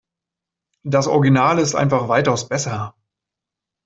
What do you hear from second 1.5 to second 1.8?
ist